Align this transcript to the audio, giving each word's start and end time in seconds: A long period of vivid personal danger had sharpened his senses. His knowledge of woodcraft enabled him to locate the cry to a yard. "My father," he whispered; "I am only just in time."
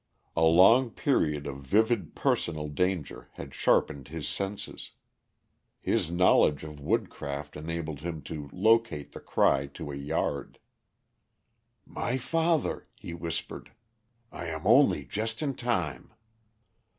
A 0.35 0.41
long 0.41 0.89
period 0.89 1.45
of 1.45 1.59
vivid 1.59 2.15
personal 2.15 2.69
danger 2.69 3.29
had 3.33 3.53
sharpened 3.53 4.07
his 4.07 4.27
senses. 4.27 4.93
His 5.79 6.09
knowledge 6.09 6.63
of 6.63 6.79
woodcraft 6.79 7.55
enabled 7.55 7.99
him 7.99 8.23
to 8.23 8.49
locate 8.51 9.11
the 9.11 9.19
cry 9.19 9.67
to 9.75 9.91
a 9.91 9.95
yard. 9.95 10.57
"My 11.85 12.17
father," 12.17 12.87
he 12.95 13.13
whispered; 13.13 13.73
"I 14.31 14.47
am 14.47 14.65
only 14.65 15.05
just 15.05 15.43
in 15.43 15.53
time." 15.53 16.11